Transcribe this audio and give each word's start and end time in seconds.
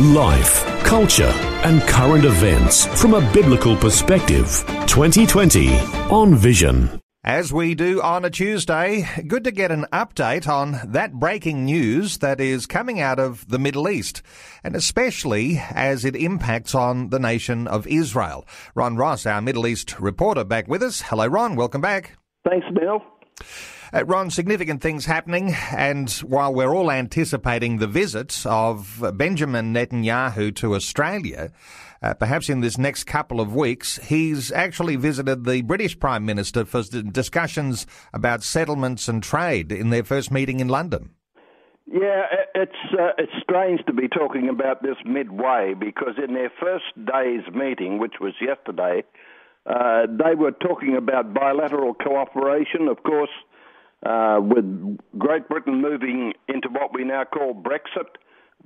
Life, 0.00 0.64
culture, 0.84 1.32
and 1.64 1.82
current 1.82 2.24
events 2.24 2.86
from 3.00 3.14
a 3.14 3.32
biblical 3.32 3.74
perspective. 3.76 4.64
2020 4.86 5.76
on 6.08 6.36
Vision. 6.36 7.00
As 7.24 7.52
we 7.52 7.74
do 7.74 8.00
on 8.00 8.24
a 8.24 8.30
Tuesday, 8.30 9.08
good 9.26 9.42
to 9.42 9.50
get 9.50 9.72
an 9.72 9.86
update 9.92 10.48
on 10.48 10.78
that 10.92 11.14
breaking 11.14 11.64
news 11.64 12.18
that 12.18 12.40
is 12.40 12.66
coming 12.66 13.00
out 13.00 13.18
of 13.18 13.48
the 13.48 13.58
Middle 13.58 13.88
East, 13.88 14.22
and 14.62 14.76
especially 14.76 15.60
as 15.70 16.04
it 16.04 16.14
impacts 16.14 16.76
on 16.76 17.10
the 17.10 17.18
nation 17.18 17.66
of 17.66 17.84
Israel. 17.88 18.46
Ron 18.76 18.96
Ross, 18.96 19.26
our 19.26 19.42
Middle 19.42 19.66
East 19.66 19.98
reporter, 19.98 20.44
back 20.44 20.68
with 20.68 20.82
us. 20.82 21.02
Hello, 21.02 21.26
Ron. 21.26 21.56
Welcome 21.56 21.80
back. 21.80 22.16
Thanks, 22.48 22.66
Bill. 22.72 23.02
Uh, 23.92 24.04
Ron, 24.04 24.30
significant 24.30 24.82
things 24.82 25.06
happening, 25.06 25.54
and 25.74 26.10
while 26.20 26.52
we're 26.52 26.74
all 26.74 26.90
anticipating 26.90 27.78
the 27.78 27.86
visit 27.86 28.44
of 28.44 29.02
Benjamin 29.14 29.72
Netanyahu 29.72 30.54
to 30.56 30.74
Australia, 30.74 31.50
uh, 32.02 32.14
perhaps 32.14 32.48
in 32.48 32.60
this 32.60 32.76
next 32.76 33.04
couple 33.04 33.40
of 33.40 33.54
weeks, 33.54 33.96
he's 34.04 34.52
actually 34.52 34.96
visited 34.96 35.44
the 35.44 35.62
British 35.62 35.98
Prime 35.98 36.26
Minister 36.26 36.64
for 36.64 36.82
discussions 36.82 37.86
about 38.12 38.42
settlements 38.42 39.08
and 39.08 39.22
trade 39.22 39.72
in 39.72 39.90
their 39.90 40.04
first 40.04 40.30
meeting 40.30 40.60
in 40.60 40.68
London. 40.68 41.10
Yeah, 41.86 42.24
it's 42.54 42.72
uh, 42.92 43.12
it's 43.16 43.32
strange 43.42 43.80
to 43.86 43.94
be 43.94 44.08
talking 44.08 44.50
about 44.50 44.82
this 44.82 44.96
midway 45.06 45.74
because 45.78 46.14
in 46.22 46.34
their 46.34 46.52
first 46.60 46.84
day's 46.96 47.50
meeting, 47.54 47.98
which 47.98 48.16
was 48.20 48.34
yesterday, 48.42 49.02
uh, 49.68 50.06
they 50.06 50.34
were 50.34 50.52
talking 50.52 50.96
about 50.96 51.34
bilateral 51.34 51.94
cooperation. 51.94 52.88
Of 52.88 53.02
course, 53.02 53.30
uh, 54.04 54.38
with 54.40 54.98
Great 55.18 55.48
Britain 55.48 55.82
moving 55.82 56.32
into 56.48 56.68
what 56.70 56.94
we 56.94 57.04
now 57.04 57.24
call 57.24 57.54
Brexit, 57.54 58.16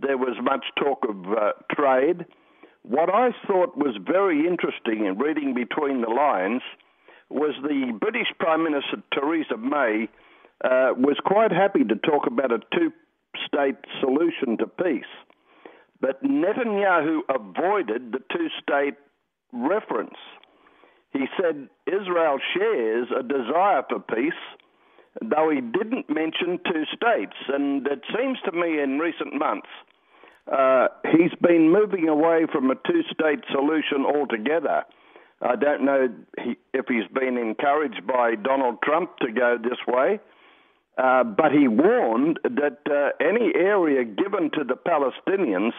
there 0.01 0.17
was 0.17 0.37
much 0.43 0.65
talk 0.79 1.05
of 1.09 1.17
uh, 1.33 1.53
trade. 1.75 2.25
What 2.83 3.13
I 3.13 3.31
thought 3.47 3.77
was 3.77 3.97
very 4.05 4.47
interesting 4.47 5.07
in 5.07 5.19
reading 5.19 5.55
between 5.55 6.03
the 6.03 6.11
lines 6.11 6.63
was 7.29 7.55
the 7.63 7.97
British 7.99 8.29
Prime 8.39 8.63
Minister 8.63 9.03
Theresa 9.13 9.57
May 9.57 10.09
uh, 10.65 10.95
was 10.97 11.17
quite 11.25 11.51
happy 11.51 11.85
to 11.85 11.97
talk 11.97 12.27
about 12.27 12.53
a 12.53 12.59
two 12.73 12.93
state 13.47 13.77
solution 14.01 14.59
to 14.59 14.67
peace. 14.67 15.05
But 16.01 16.23
Netanyahu 16.23 17.21
avoided 17.29 18.13
the 18.13 18.21
two 18.31 18.49
state 18.63 18.95
reference. 19.53 20.17
He 21.13 21.27
said 21.41 21.69
Israel 21.87 22.39
shares 22.55 23.09
a 23.19 23.23
desire 23.23 23.83
for 23.89 24.01
peace 24.01 24.33
though 25.21 25.51
he 25.51 25.61
didn't 25.61 26.09
mention 26.09 26.59
two 26.65 26.85
states. 26.87 27.37
And 27.49 27.87
it 27.87 28.01
seems 28.17 28.39
to 28.47 28.53
me 28.53 28.81
in 28.81 28.99
recent 28.99 29.35
months 29.35 29.69
uh, 30.51 30.89
he's 31.13 31.35
been 31.41 31.71
moving 31.71 32.09
away 32.09 32.47
from 32.51 32.71
a 32.71 32.75
two 32.75 33.03
state 33.13 33.45
solution 33.53 34.05
altogether. 34.05 34.85
I 35.41 35.57
don't 35.57 35.85
know 35.85 36.09
if 36.73 36.87
he's 36.89 37.07
been 37.13 37.37
encouraged 37.37 38.07
by 38.07 38.35
Donald 38.37 38.81
Trump 38.83 39.19
to 39.19 39.33
go 39.33 39.59
this 39.61 39.79
way, 39.87 40.21
uh, 40.99 41.25
but 41.25 41.53
he 41.53 41.69
warned 41.69 42.39
that 42.45 42.79
uh, 42.89 43.11
any 43.25 43.53
area 43.55 44.05
given 44.05 44.51
to 44.55 44.65
the 44.65 44.77
Palestinians 44.77 45.73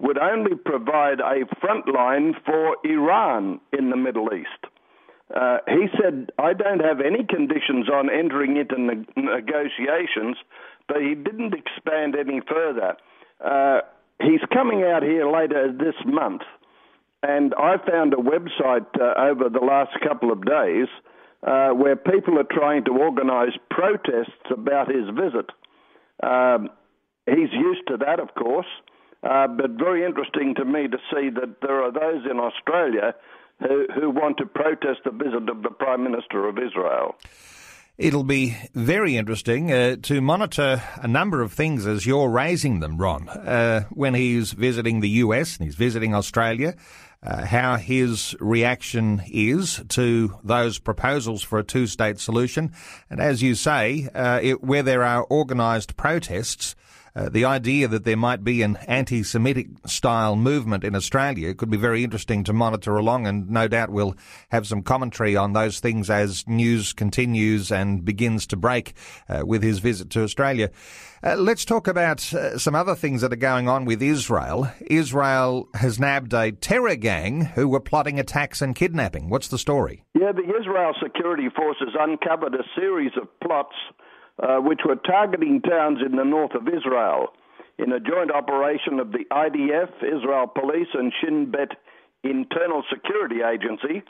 would 0.00 0.18
only 0.18 0.56
provide 0.56 1.20
a 1.20 1.44
front 1.60 1.86
line 1.92 2.34
for 2.44 2.76
Iran 2.84 3.60
in 3.72 3.90
the 3.90 3.96
Middle 3.96 4.30
East. 4.34 4.72
Uh, 5.34 5.58
he 5.68 5.86
said, 6.02 6.32
I 6.38 6.54
don't 6.54 6.80
have 6.80 7.00
any 7.00 7.24
conditions 7.24 7.88
on 7.88 8.10
entering 8.10 8.56
into 8.56 8.80
ne- 8.80 9.06
negotiations, 9.16 10.36
but 10.88 11.00
he 11.00 11.14
didn't 11.14 11.54
expand 11.54 12.16
any 12.16 12.40
further. 12.48 12.96
Uh, 13.44 13.80
he's 14.20 14.40
coming 14.52 14.82
out 14.82 15.02
here 15.02 15.30
later 15.30 15.72
this 15.72 15.94
month, 16.04 16.42
and 17.22 17.54
I 17.54 17.76
found 17.88 18.12
a 18.14 18.16
website 18.16 18.86
uh, 18.98 19.20
over 19.20 19.48
the 19.48 19.64
last 19.64 19.92
couple 20.02 20.32
of 20.32 20.44
days 20.44 20.88
uh, 21.46 21.70
where 21.70 21.94
people 21.94 22.38
are 22.38 22.48
trying 22.50 22.84
to 22.84 22.90
organise 22.90 23.56
protests 23.70 24.50
about 24.50 24.88
his 24.88 25.04
visit. 25.10 25.50
Um, 26.22 26.70
he's 27.26 27.52
used 27.52 27.86
to 27.88 27.96
that, 27.98 28.18
of 28.18 28.34
course, 28.34 28.66
uh, 29.22 29.46
but 29.48 29.70
very 29.72 30.04
interesting 30.04 30.54
to 30.56 30.64
me 30.64 30.88
to 30.88 30.98
see 31.12 31.30
that 31.30 31.60
there 31.62 31.82
are 31.82 31.92
those 31.92 32.24
in 32.30 32.38
Australia 32.38 33.14
who, 33.60 33.86
who 33.94 34.10
want 34.10 34.38
to 34.38 34.46
protest 34.46 35.00
the 35.04 35.10
visit 35.10 35.48
of 35.48 35.62
the 35.62 35.70
Prime 35.70 36.02
Minister 36.04 36.48
of 36.48 36.58
Israel. 36.58 37.16
It'll 37.98 38.24
be 38.24 38.56
very 38.74 39.18
interesting 39.18 39.70
uh, 39.70 39.96
to 40.04 40.22
monitor 40.22 40.82
a 40.96 41.06
number 41.06 41.42
of 41.42 41.52
things 41.52 41.86
as 41.86 42.06
you're 42.06 42.30
raising 42.30 42.80
them, 42.80 42.96
Ron. 42.96 43.28
Uh, 43.28 43.84
when 43.90 44.14
he's 44.14 44.52
visiting 44.52 45.00
the 45.00 45.10
US 45.24 45.58
and 45.58 45.66
he's 45.66 45.74
visiting 45.74 46.14
Australia, 46.14 46.76
uh, 47.22 47.44
how 47.44 47.76
his 47.76 48.34
reaction 48.40 49.22
is 49.30 49.82
to 49.90 50.34
those 50.42 50.78
proposals 50.78 51.42
for 51.42 51.58
a 51.58 51.64
two 51.64 51.86
state 51.86 52.18
solution. 52.18 52.72
And 53.10 53.20
as 53.20 53.42
you 53.42 53.54
say, 53.54 54.08
uh, 54.14 54.40
it, 54.42 54.64
where 54.64 54.82
there 54.82 55.04
are 55.04 55.26
organised 55.30 55.98
protests, 55.98 56.74
uh, 57.14 57.28
the 57.28 57.44
idea 57.44 57.88
that 57.88 58.04
there 58.04 58.16
might 58.16 58.44
be 58.44 58.62
an 58.62 58.76
anti-Semitic 58.86 59.68
style 59.86 60.36
movement 60.36 60.84
in 60.84 60.94
Australia 60.94 61.54
could 61.54 61.70
be 61.70 61.76
very 61.76 62.04
interesting 62.04 62.44
to 62.44 62.52
monitor 62.52 62.96
along, 62.96 63.26
and 63.26 63.50
no 63.50 63.68
doubt 63.68 63.90
we'll 63.90 64.14
have 64.50 64.66
some 64.66 64.82
commentary 64.82 65.36
on 65.36 65.52
those 65.52 65.80
things 65.80 66.10
as 66.10 66.46
news 66.46 66.92
continues 66.92 67.70
and 67.70 68.04
begins 68.04 68.46
to 68.46 68.56
break 68.56 68.94
uh, 69.28 69.42
with 69.44 69.62
his 69.62 69.78
visit 69.78 70.10
to 70.10 70.22
Australia. 70.22 70.70
Uh, 71.22 71.36
let's 71.36 71.66
talk 71.66 71.86
about 71.86 72.32
uh, 72.32 72.56
some 72.56 72.74
other 72.74 72.94
things 72.94 73.20
that 73.20 73.32
are 73.32 73.36
going 73.36 73.68
on 73.68 73.84
with 73.84 74.02
Israel. 74.02 74.70
Israel 74.86 75.68
has 75.74 76.00
nabbed 76.00 76.32
a 76.32 76.50
terror 76.52 76.96
gang 76.96 77.42
who 77.42 77.68
were 77.68 77.80
plotting 77.80 78.18
attacks 78.18 78.62
and 78.62 78.74
kidnapping. 78.74 79.28
What's 79.28 79.48
the 79.48 79.58
story? 79.58 80.04
Yeah, 80.18 80.32
the 80.32 80.42
Israel 80.42 80.92
security 81.02 81.48
forces 81.54 81.94
uncovered 81.98 82.54
a 82.54 82.64
series 82.74 83.12
of 83.20 83.28
plots 83.40 83.74
uh, 84.38 84.58
which 84.58 84.80
were 84.86 84.96
targeting 84.96 85.60
towns 85.60 85.98
in 86.04 86.16
the 86.16 86.24
north 86.24 86.54
of 86.54 86.68
Israel 86.68 87.32
in 87.78 87.92
a 87.92 88.00
joint 88.00 88.30
operation 88.30 89.00
of 89.00 89.12
the 89.12 89.24
IDF, 89.30 89.90
Israel 90.02 90.46
Police, 90.46 90.88
and 90.94 91.12
Shin 91.20 91.50
Bet 91.50 91.72
Internal 92.22 92.82
Security 92.92 93.40
Agency. 93.42 94.02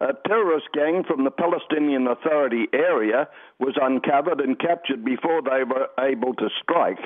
A 0.00 0.14
terrorist 0.26 0.68
gang 0.72 1.02
from 1.06 1.24
the 1.24 1.30
Palestinian 1.30 2.06
Authority 2.06 2.68
area 2.72 3.28
was 3.58 3.76
uncovered 3.80 4.40
and 4.40 4.58
captured 4.58 5.04
before 5.04 5.42
they 5.42 5.64
were 5.64 5.88
able 5.98 6.34
to 6.34 6.48
strike. 6.62 7.00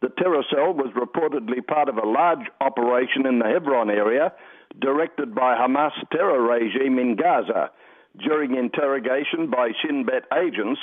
The 0.00 0.08
terror 0.08 0.42
cell 0.50 0.72
was 0.72 0.90
reportedly 0.96 1.64
part 1.64 1.88
of 1.88 1.96
a 1.96 2.06
large 2.06 2.46
operation 2.60 3.26
in 3.26 3.38
the 3.38 3.46
Hebron 3.46 3.90
area 3.90 4.32
directed 4.80 5.34
by 5.34 5.54
Hamas 5.54 5.92
terror 6.10 6.42
regime 6.42 6.98
in 6.98 7.16
Gaza. 7.16 7.70
During 8.18 8.56
interrogation 8.56 9.48
by 9.48 9.70
Shin 9.80 10.04
Bet 10.04 10.24
agents, 10.36 10.80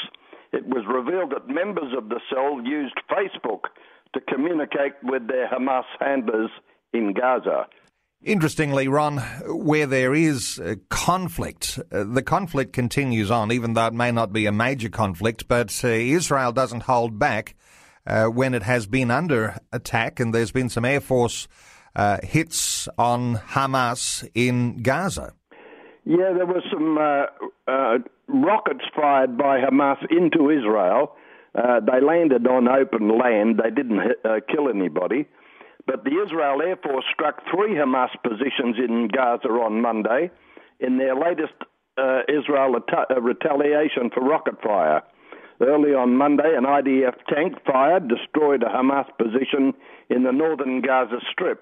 it 0.52 0.66
was 0.66 0.86
revealed 0.88 1.32
that 1.32 1.48
members 1.48 1.94
of 1.98 2.10
the 2.10 2.20
cell 2.30 2.62
used 2.64 2.96
Facebook 3.10 3.70
to 4.14 4.22
communicate 4.22 4.94
with 5.04 5.28
their 5.28 5.48
Hamas 5.48 5.84
handlers 6.00 6.50
in 6.94 7.14
Gaza. 7.14 7.68
Interestingly, 8.22 8.90
Ron, 8.90 9.20
where 9.46 9.86
there 9.86 10.14
is 10.14 10.62
conflict, 10.90 11.80
uh, 11.92 12.04
the 12.04 12.22
conflict 12.22 12.74
continues 12.74 13.32
on, 13.32 13.52
even 13.52 13.74
though 13.74 13.88
it 13.88 13.94
may 13.94 14.12
not 14.12 14.34
be 14.34 14.46
a 14.46 14.52
major 14.52 14.90
conflict, 14.90 15.48
but 15.48 15.80
uh, 15.86 15.88
Israel 15.88 16.52
doesn't 16.52 16.84
hold 16.84 17.18
back 17.18 17.56
uh, 18.06 18.26
when 18.26 18.54
it 18.54 18.64
has 18.64 18.88
been 18.88 19.10
under 19.10 19.58
attack, 19.72 20.20
and 20.20 20.34
there's 20.34 20.52
been 20.52 20.68
some 20.68 20.84
Air 20.84 21.00
Force 21.00 21.48
hits 22.24 22.88
on 22.98 23.36
Hamas 23.36 24.28
in 24.34 24.82
Gaza. 24.82 25.34
Yeah, 26.10 26.34
there 26.34 26.48
were 26.48 26.64
some 26.74 26.98
uh, 26.98 27.26
uh, 27.72 28.00
rockets 28.28 28.84
fired 28.96 29.38
by 29.38 29.60
Hamas 29.60 30.02
into 30.10 30.50
Israel. 30.50 31.14
Uh, 31.54 31.82
they 31.82 32.02
landed 32.02 32.48
on 32.48 32.68
open 32.68 33.20
land. 33.20 33.62
They 33.64 33.70
didn't 33.70 34.02
hit, 34.02 34.18
uh, 34.26 34.40
kill 34.50 34.70
anybody. 34.70 35.28
But 35.86 36.06
the 36.06 36.20
Israel 36.26 36.64
Air 36.64 36.78
Force 36.78 37.06
struck 37.14 37.44
three 37.54 37.76
Hamas 37.76 38.10
positions 38.24 38.78
in 38.80 39.10
Gaza 39.14 39.50
on 39.50 39.84
Monday 39.84 40.32
in 40.80 40.98
their 40.98 41.14
latest 41.14 41.54
uh, 42.00 42.22
Israel 42.28 42.74
uh, 42.76 43.22
retaliation 43.22 44.10
for 44.12 44.24
rocket 44.24 44.60
fire. 44.64 45.04
Early 45.62 45.94
on 45.94 46.18
Monday, 46.18 46.56
an 46.58 46.64
IDF 46.64 47.18
tank 47.32 47.54
fired, 47.68 48.08
destroyed 48.08 48.64
a 48.64 48.74
Hamas 48.74 49.06
position 49.20 49.76
in 50.10 50.24
the 50.24 50.32
northern 50.32 50.82
Gaza 50.82 51.20
Strip. 51.32 51.62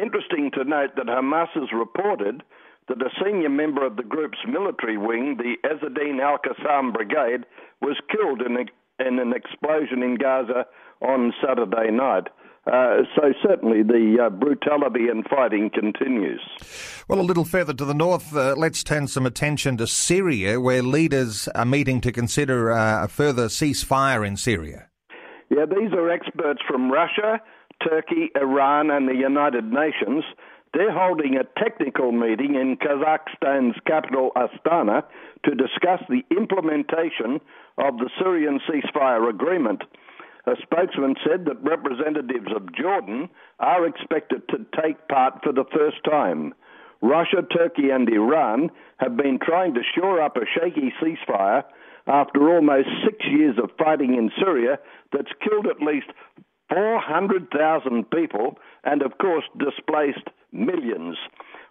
Interesting 0.00 0.52
to 0.54 0.62
note 0.62 0.94
that 0.94 1.06
Hamas 1.06 1.48
has 1.54 1.72
reported 1.72 2.44
that 2.90 3.00
a 3.00 3.24
senior 3.24 3.48
member 3.48 3.86
of 3.86 3.96
the 3.96 4.02
group's 4.02 4.38
military 4.46 4.98
wing, 4.98 5.38
the 5.38 5.56
Azadine 5.68 6.20
Al 6.20 6.38
Qassam 6.38 6.92
Brigade, 6.92 7.46
was 7.80 7.96
killed 8.10 8.42
in, 8.42 8.56
a, 8.56 9.06
in 9.06 9.18
an 9.20 9.32
explosion 9.32 10.02
in 10.02 10.16
Gaza 10.16 10.66
on 11.00 11.32
Saturday 11.40 11.90
night. 11.92 12.26
Uh, 12.66 13.04
so 13.16 13.32
certainly 13.42 13.82
the 13.82 14.18
uh, 14.26 14.28
brutality 14.28 15.08
and 15.08 15.24
fighting 15.28 15.70
continues. 15.70 16.40
Well, 17.08 17.20
a 17.20 17.22
little 17.22 17.44
further 17.44 17.72
to 17.72 17.84
the 17.84 17.94
north, 17.94 18.36
uh, 18.36 18.54
let's 18.56 18.84
turn 18.84 19.06
some 19.06 19.24
attention 19.24 19.76
to 19.78 19.86
Syria, 19.86 20.60
where 20.60 20.82
leaders 20.82 21.48
are 21.54 21.64
meeting 21.64 22.00
to 22.02 22.12
consider 22.12 22.72
uh, 22.72 23.04
a 23.04 23.08
further 23.08 23.46
ceasefire 23.46 24.26
in 24.26 24.36
Syria. 24.36 24.88
Yeah, 25.48 25.64
these 25.64 25.92
are 25.92 26.10
experts 26.10 26.60
from 26.68 26.90
Russia, 26.90 27.40
Turkey, 27.88 28.30
Iran, 28.36 28.90
and 28.90 29.08
the 29.08 29.14
United 29.14 29.64
Nations. 29.72 30.24
They're 30.72 30.92
holding 30.96 31.36
a 31.36 31.60
technical 31.60 32.12
meeting 32.12 32.54
in 32.54 32.76
Kazakhstan's 32.76 33.76
capital, 33.86 34.30
Astana, 34.36 35.02
to 35.44 35.54
discuss 35.54 36.00
the 36.08 36.22
implementation 36.30 37.40
of 37.76 37.98
the 37.98 38.08
Syrian 38.18 38.60
ceasefire 38.68 39.28
agreement. 39.28 39.82
A 40.46 40.54
spokesman 40.62 41.16
said 41.26 41.44
that 41.46 41.62
representatives 41.62 42.52
of 42.54 42.72
Jordan 42.72 43.28
are 43.58 43.86
expected 43.86 44.48
to 44.48 44.64
take 44.80 45.08
part 45.08 45.42
for 45.42 45.52
the 45.52 45.64
first 45.72 45.98
time. 46.04 46.54
Russia, 47.02 47.42
Turkey, 47.56 47.90
and 47.90 48.08
Iran 48.08 48.70
have 48.98 49.16
been 49.16 49.38
trying 49.42 49.74
to 49.74 49.80
shore 49.94 50.22
up 50.22 50.36
a 50.36 50.46
shaky 50.54 50.92
ceasefire 51.02 51.64
after 52.06 52.54
almost 52.54 52.88
six 53.04 53.24
years 53.26 53.56
of 53.62 53.70
fighting 53.78 54.14
in 54.14 54.30
Syria 54.38 54.78
that's 55.12 55.32
killed 55.42 55.66
at 55.66 55.82
least 55.82 56.08
400,000 56.72 58.10
people 58.10 58.58
and, 58.84 59.02
of 59.02 59.18
course, 59.18 59.44
displaced 59.58 60.28
millions. 60.52 61.16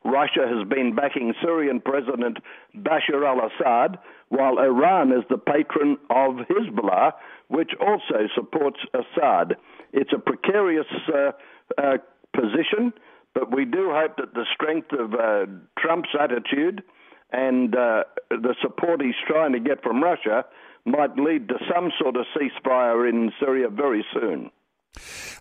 Russia 0.05 0.47
has 0.47 0.67
been 0.67 0.95
backing 0.95 1.33
Syrian 1.41 1.81
President 1.81 2.37
Bashar 2.75 3.25
al 3.25 3.47
Assad, 3.47 3.97
while 4.29 4.59
Iran 4.59 5.11
is 5.11 5.23
the 5.29 5.37
patron 5.37 5.97
of 6.09 6.45
Hezbollah, 6.47 7.13
which 7.47 7.71
also 7.81 8.27
supports 8.35 8.79
Assad. 8.93 9.55
It's 9.91 10.13
a 10.13 10.19
precarious 10.19 10.85
uh, 11.13 11.31
uh, 11.77 11.97
position, 12.33 12.93
but 13.33 13.53
we 13.53 13.65
do 13.65 13.91
hope 13.91 14.17
that 14.17 14.33
the 14.33 14.45
strength 14.53 14.91
of 14.93 15.13
uh, 15.13 15.45
Trump's 15.77 16.09
attitude 16.19 16.83
and 17.31 17.75
uh, 17.75 18.03
the 18.29 18.55
support 18.61 19.01
he's 19.01 19.13
trying 19.27 19.53
to 19.53 19.59
get 19.59 19.83
from 19.83 20.01
Russia 20.01 20.45
might 20.85 21.17
lead 21.17 21.47
to 21.49 21.55
some 21.73 21.91
sort 22.01 22.15
of 22.15 22.25
ceasefire 22.35 23.07
in 23.07 23.31
Syria 23.39 23.69
very 23.69 24.05
soon. 24.13 24.49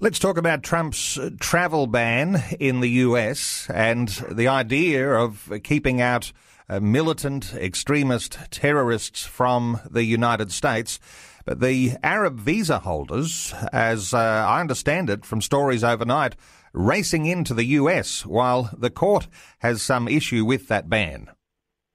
Let's 0.00 0.20
talk 0.20 0.38
about 0.38 0.62
Trump's 0.62 1.18
uh, 1.18 1.30
travel 1.40 1.88
ban 1.88 2.42
in 2.60 2.78
the 2.78 2.90
US 3.06 3.68
and 3.68 4.08
the 4.30 4.46
idea 4.46 5.10
of 5.12 5.50
keeping 5.64 6.00
out 6.00 6.32
uh, 6.68 6.78
militant 6.78 7.52
extremist 7.54 8.38
terrorists 8.50 9.24
from 9.24 9.80
the 9.90 10.04
United 10.04 10.52
States. 10.52 11.00
But 11.44 11.60
the 11.60 11.96
Arab 12.02 12.38
visa 12.38 12.78
holders, 12.78 13.52
as 13.72 14.14
uh, 14.14 14.18
I 14.18 14.60
understand 14.60 15.10
it 15.10 15.24
from 15.24 15.40
stories 15.40 15.82
overnight, 15.82 16.36
racing 16.72 17.26
into 17.26 17.54
the 17.54 17.64
US 17.64 18.24
while 18.24 18.70
the 18.76 18.90
court 18.90 19.26
has 19.60 19.82
some 19.82 20.06
issue 20.06 20.44
with 20.44 20.68
that 20.68 20.88
ban. 20.88 21.30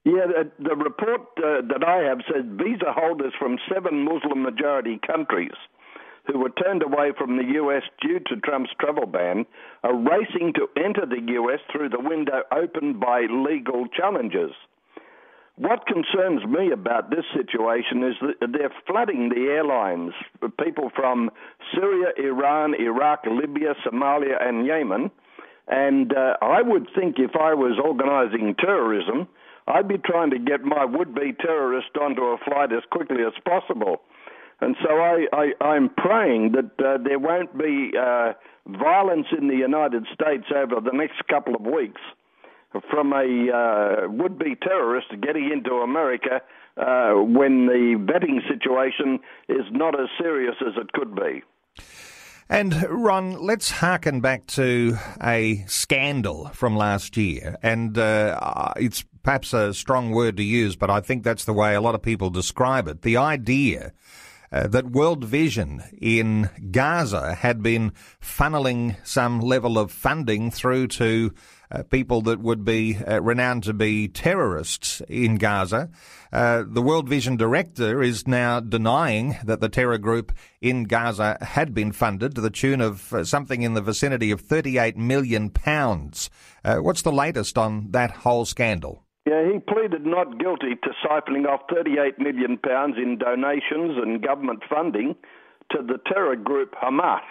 Yeah, 0.04 0.26
the, 0.28 0.52
the 0.60 0.76
report 0.76 1.22
uh, 1.38 1.62
that 1.70 1.86
I 1.88 2.00
have 2.10 2.20
says 2.28 2.44
visa 2.58 2.92
holders 2.92 3.32
from 3.40 3.58
seven 3.74 4.04
Muslim 4.04 4.44
majority 4.44 5.00
countries 5.08 5.54
who 6.26 6.40
were 6.40 6.50
turned 6.50 6.84
away 6.84 7.12
from 7.18 7.38
the 7.38 7.54
US 7.62 7.84
due 8.02 8.20
to 8.20 8.38
Trump's 8.38 8.72
travel 8.80 9.06
ban 9.06 9.46
are 9.84 9.96
racing 9.96 10.54
to 10.54 10.70
enter 10.78 11.06
the 11.06 11.22
US 11.34 11.60
through 11.72 11.90
the 11.90 12.00
window 12.00 12.44
opened 12.52 13.00
by 13.00 13.28
legal 13.30 13.88
challenges. 13.88 14.52
What 15.56 15.86
concerns 15.86 16.44
me 16.46 16.72
about 16.72 17.12
this 17.12 17.26
situation 17.36 18.04
is 18.04 18.16
that 18.22 18.52
they're 18.52 18.74
flooding 18.88 19.30
the 19.30 19.52
airlines, 19.52 20.14
people 20.64 20.90
from 20.96 21.30
Syria, 21.76 22.08
Iran, 22.18 22.74
Iraq, 22.74 23.26
Libya, 23.28 23.76
Somalia, 23.86 24.42
and 24.42 24.66
Yemen. 24.66 25.12
And 25.68 26.12
uh, 26.12 26.38
I 26.42 26.62
would 26.64 26.88
think 26.96 27.20
if 27.20 27.36
I 27.36 27.54
was 27.54 27.80
organizing 27.84 28.56
terrorism, 28.56 29.28
I'd 29.68 29.88
be 29.88 30.00
trying 30.00 30.32
to 30.32 30.40
get 30.40 30.64
my 30.64 30.86
would 30.86 31.14
be 31.14 31.34
terrorist 31.34 31.96
onto 32.02 32.24
a 32.24 32.38
flight 32.38 32.74
as 32.74 32.84
quickly 32.92 33.24
as 33.26 33.34
possible. 33.46 34.02
And 34.64 34.78
so 34.82 34.92
I, 34.92 35.52
I, 35.60 35.76
am 35.76 35.90
praying 35.90 36.54
that 36.54 36.72
uh, 36.80 36.98
there 37.04 37.20
won't 37.20 37.58
be 37.58 37.92
uh, 38.00 38.32
violence 38.66 39.28
in 39.38 39.50
the 39.50 39.58
United 39.58 40.06
States 40.14 40.46
over 40.56 40.80
the 40.80 40.96
next 40.96 41.28
couple 41.30 41.54
of 41.54 41.62
weeks 41.64 42.00
from 42.90 43.12
a 43.12 43.52
uh, 43.52 44.10
would-be 44.10 44.56
terrorist 44.56 45.08
getting 45.22 45.52
into 45.52 45.76
America 45.76 46.40
uh, 46.78 47.12
when 47.12 47.66
the 47.68 47.96
vetting 48.00 48.40
situation 48.48 49.20
is 49.50 49.66
not 49.72 50.00
as 50.00 50.08
serious 50.18 50.56
as 50.62 50.74
it 50.78 50.94
could 50.94 51.14
be. 51.14 51.44
And 52.48 52.86
Ron, 52.90 53.34
let's 53.46 53.70
harken 53.70 54.22
back 54.22 54.48
to 54.48 54.98
a 55.22 55.66
scandal 55.68 56.50
from 56.54 56.78
last 56.78 57.18
year, 57.18 57.58
and 57.62 57.98
uh, 57.98 58.72
it's 58.78 59.04
perhaps 59.24 59.54
a 59.54 59.74
strong 59.74 60.12
word 60.12 60.38
to 60.38 60.44
use, 60.44 60.78
but 60.78 60.90
I 60.90 61.02
think 61.02 61.24
that's 61.24 61.44
the 61.44 61.54
way 61.54 61.76
a 61.76 61.82
lot 61.82 61.96
of 61.96 62.02
people 62.02 62.30
describe 62.30 62.88
it. 62.88 63.02
The 63.02 63.18
idea 63.18 63.92
uh, 64.54 64.68
that 64.68 64.92
World 64.92 65.24
Vision 65.24 65.84
in 66.00 66.50
Gaza 66.72 67.34
had 67.34 67.64
been 67.64 67.92
funneling 68.22 68.96
some 69.04 69.40
level 69.40 69.80
of 69.80 69.92
funding 69.92 70.52
through 70.52 70.88
to 70.90 71.34
uh, 71.72 71.82
people 71.84 72.22
that 72.22 72.40
would 72.40 72.64
be 72.64 72.98
uh, 72.98 73.20
renowned 73.20 73.64
to 73.64 73.74
be 73.74 74.08
terrorists 74.08 75.02
in 75.10 75.38
Gaza. 75.38 75.90
Uh, 76.32 76.64
the 76.68 76.84
World 76.84 77.10
Vision 77.10 77.36
director 77.36 78.04
is 78.04 78.28
now 78.28 78.60
denying 78.60 79.38
that 79.44 79.60
the 79.60 79.70
terror 79.70 79.98
group 79.98 80.32
in 80.62 80.84
Gaza 80.84 81.38
had 81.42 81.74
been 81.74 81.92
funded 81.92 82.36
to 82.36 82.42
the 82.42 82.52
tune 82.52 82.80
of 82.80 83.12
uh, 83.12 83.24
something 83.24 83.64
in 83.64 83.74
the 83.74 83.82
vicinity 83.82 84.30
of 84.30 84.42
38 84.42 84.96
million 84.98 85.50
pounds. 85.50 86.30
Uh, 86.64 86.78
what's 86.78 87.02
the 87.02 87.12
latest 87.12 87.58
on 87.58 87.90
that 87.92 88.12
whole 88.12 88.46
scandal? 88.46 89.04
Yeah, 89.26 89.50
he 89.52 89.60
pleaded 89.60 90.06
not 90.06 90.38
guilty 90.38 90.76
to 90.84 90.90
siphoning 91.06 91.48
off 91.48 91.62
38 91.74 92.20
million 92.20 92.58
pounds 92.58 92.98
in 92.98 93.18
donations 93.18 93.98
and 93.98 94.22
government 94.22 94.64
funding 94.70 95.16
to 95.72 95.78
the 95.82 95.98
terror 96.12 96.36
group 96.36 96.76
Hamas. 96.76 97.22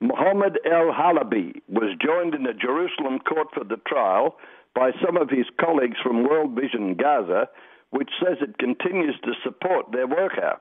Mohammed 0.00 0.58
El 0.66 0.92
Halabi 0.92 1.62
was 1.68 1.96
joined 1.98 2.34
in 2.34 2.46
a 2.46 2.52
Jerusalem 2.52 3.20
court 3.20 3.48
for 3.54 3.64
the 3.64 3.80
trial 3.86 4.36
by 4.74 4.90
some 5.04 5.16
of 5.16 5.30
his 5.30 5.46
colleagues 5.58 5.96
from 6.02 6.28
World 6.28 6.52
Vision 6.52 6.94
Gaza, 6.94 7.48
which 7.90 8.10
says 8.22 8.36
it 8.42 8.58
continues 8.58 9.16
to 9.24 9.32
support 9.42 9.90
their 9.90 10.06
worker. 10.06 10.60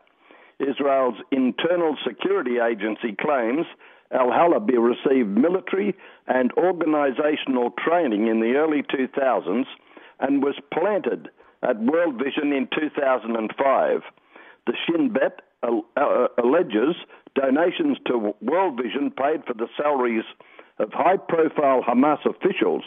Israel's 0.59 1.19
internal 1.29 1.97
security 2.07 2.57
agency 2.57 3.15
claims 3.19 3.65
Al 4.11 4.29
Halabi 4.29 4.79
received 4.79 5.29
military 5.29 5.93
and 6.25 6.53
organizational 6.53 7.71
training 7.71 8.27
in 8.27 8.39
the 8.39 8.53
early 8.55 8.81
2000s 8.81 9.65
and 10.19 10.43
was 10.43 10.55
planted 10.73 11.29
at 11.63 11.79
World 11.81 12.15
Vision 12.23 12.53
in 12.53 12.67
2005. 12.73 14.01
The 14.65 14.73
Shin 14.85 15.13
Bet 15.13 15.41
uh, 15.63 15.79
uh, 15.95 16.27
alleges 16.43 16.95
donations 17.35 17.97
to 18.07 18.33
World 18.41 18.79
Vision 18.81 19.11
paid 19.11 19.43
for 19.45 19.53
the 19.53 19.67
salaries 19.77 20.25
of 20.79 20.91
high 20.93 21.17
profile 21.17 21.83
Hamas 21.87 22.19
officials, 22.25 22.83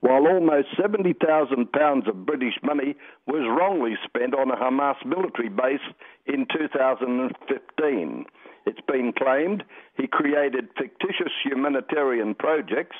while 0.00 0.26
almost 0.26 0.68
70,000 0.80 1.72
pounds 1.72 2.06
of 2.06 2.26
British 2.26 2.54
money 2.62 2.94
was 3.26 3.42
wrongly 3.58 3.94
spent 4.04 4.34
on 4.34 4.50
a 4.50 4.56
Hamas 4.56 4.96
military 5.04 5.48
base 5.48 5.80
in 6.26 6.46
2015. 6.52 8.24
It's 8.66 8.80
been 8.86 9.12
claimed 9.12 9.64
he 9.96 10.06
created 10.06 10.68
fictitious 10.76 11.32
humanitarian 11.44 12.34
projects 12.34 12.96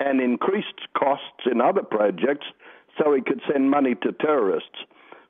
and 0.00 0.20
increased 0.20 0.88
costs 0.98 1.46
in 1.50 1.60
other 1.60 1.82
projects 1.82 2.46
so 2.98 3.14
he 3.14 3.22
could 3.22 3.40
send 3.50 3.70
money 3.70 3.94
to 4.02 4.12
terrorists. 4.12 4.78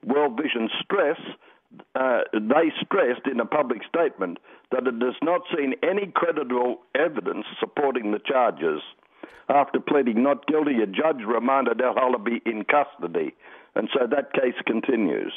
World 0.05 0.39
Vision 0.41 0.69
stress 0.83 1.19
uh, 1.95 2.21
they 2.33 2.73
stressed 2.85 3.27
in 3.31 3.41
a 3.41 3.47
public 3.47 3.83
statement 3.89 4.39
that 4.71 4.87
it 4.87 5.01
has 5.03 5.15
not 5.23 5.43
seen 5.57 5.75
any 5.83 6.11
credible 6.15 6.79
evidence 6.95 7.47
supporting 7.61 8.13
the 8.13 8.19
charges. 8.19 8.81
After 9.49 9.79
pleading 9.79 10.23
not 10.23 10.47
guilty, 10.47 10.83
a 10.83 10.87
judge 10.87 11.23
remanded 11.27 11.81
El 11.81 11.95
Halabi 11.95 12.41
in 12.47 12.65
custody, 12.65 13.35
and 13.75 13.89
so 13.93 14.07
that 14.07 14.33
case 14.33 14.55
continues. 14.67 15.33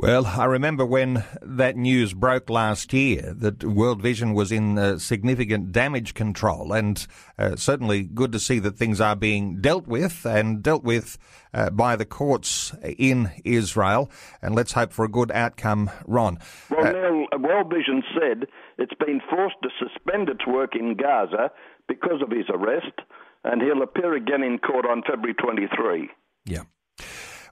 Well, 0.00 0.24
I 0.24 0.46
remember 0.46 0.86
when 0.86 1.24
that 1.42 1.76
news 1.76 2.14
broke 2.14 2.48
last 2.48 2.94
year 2.94 3.34
that 3.36 3.62
World 3.62 4.00
Vision 4.00 4.32
was 4.32 4.50
in 4.50 4.78
uh, 4.78 4.96
significant 4.96 5.72
damage 5.72 6.14
control, 6.14 6.72
and 6.72 7.06
uh, 7.38 7.56
certainly 7.56 8.04
good 8.04 8.32
to 8.32 8.40
see 8.40 8.60
that 8.60 8.78
things 8.78 8.98
are 8.98 9.14
being 9.14 9.60
dealt 9.60 9.86
with 9.86 10.24
and 10.24 10.62
dealt 10.62 10.84
with 10.84 11.18
uh, 11.52 11.68
by 11.68 11.96
the 11.96 12.06
courts 12.06 12.74
in 12.82 13.30
Israel. 13.44 14.10
And 14.40 14.54
let's 14.54 14.72
hope 14.72 14.94
for 14.94 15.04
a 15.04 15.10
good 15.10 15.30
outcome, 15.32 15.90
Ron. 16.06 16.38
Well, 16.70 16.86
uh, 16.86 16.92
Neil, 16.92 17.26
World 17.38 17.70
Vision 17.70 18.02
said 18.14 18.48
it's 18.78 18.94
been 18.94 19.20
forced 19.28 19.56
to 19.62 19.68
suspend 19.78 20.30
its 20.30 20.46
work 20.46 20.74
in 20.74 20.96
Gaza 20.96 21.50
because 21.88 22.22
of 22.22 22.30
his 22.30 22.46
arrest, 22.48 23.00
and 23.44 23.60
he'll 23.60 23.82
appear 23.82 24.14
again 24.14 24.42
in 24.42 24.60
court 24.60 24.86
on 24.86 25.02
February 25.02 25.34
23. 25.34 26.08
Yeah. 26.46 26.62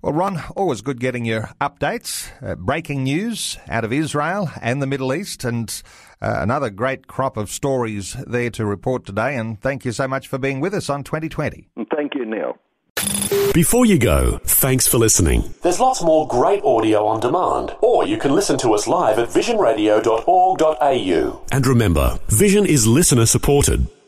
Well, 0.02 0.12
Ron, 0.12 0.40
always 0.54 0.80
good 0.80 1.00
getting 1.00 1.24
your 1.24 1.50
updates, 1.60 2.30
uh, 2.40 2.54
breaking 2.54 3.02
news 3.02 3.58
out 3.68 3.84
of 3.84 3.92
Israel 3.92 4.48
and 4.62 4.80
the 4.80 4.86
Middle 4.86 5.12
East, 5.12 5.44
and 5.44 5.82
uh, 6.22 6.38
another 6.40 6.70
great 6.70 7.08
crop 7.08 7.36
of 7.36 7.50
stories 7.50 8.16
there 8.26 8.50
to 8.50 8.64
report 8.64 9.04
today. 9.04 9.36
And 9.36 9.60
thank 9.60 9.84
you 9.84 9.90
so 9.90 10.06
much 10.06 10.28
for 10.28 10.38
being 10.38 10.60
with 10.60 10.72
us 10.72 10.88
on 10.88 11.02
2020. 11.02 11.68
Thank 11.94 12.14
you, 12.14 12.24
Neil. 12.24 12.58
Before 13.52 13.84
you 13.86 13.98
go, 13.98 14.38
thanks 14.44 14.86
for 14.86 14.98
listening. 14.98 15.52
There's 15.62 15.80
lots 15.80 16.00
more 16.02 16.28
great 16.28 16.62
audio 16.62 17.06
on 17.06 17.18
demand, 17.18 17.74
or 17.80 18.06
you 18.06 18.18
can 18.18 18.32
listen 18.32 18.56
to 18.58 18.74
us 18.74 18.86
live 18.86 19.18
at 19.18 19.30
visionradio.org.au. 19.30 21.42
And 21.50 21.66
remember, 21.66 22.18
Vision 22.28 22.66
is 22.66 22.86
listener 22.86 23.26
supported. 23.26 23.88